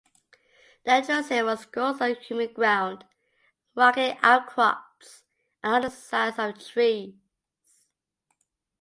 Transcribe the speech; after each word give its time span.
"Dendroceros" 0.83 1.65
grows 1.71 2.01
on 2.01 2.15
humid 2.15 2.55
ground, 2.55 3.05
rocky 3.75 4.17
outcrops, 4.23 5.25
and 5.61 5.75
on 5.75 5.81
the 5.83 5.91
sides 5.91 6.39
of 6.39 6.57
trees. 6.57 7.13